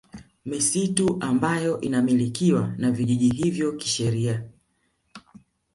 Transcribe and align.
Misitu 0.45 1.17
ambayo 1.19 1.81
inamilikiwa 1.81 2.73
na 2.77 2.91
vijiji 2.91 3.29
hivyo 3.29 3.71
kisheria 3.71 4.43